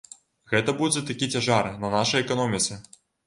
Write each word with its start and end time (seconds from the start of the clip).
Гэта 0.53 0.73
будзе 0.79 1.03
такі 1.09 1.29
цяжар 1.35 1.69
на 1.83 1.93
нашай 1.99 2.25
эканоміцы. 2.27 2.81